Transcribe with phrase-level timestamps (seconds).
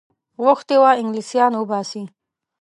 [0.43, 2.03] غوښتي وه انګلیسیان وباسي.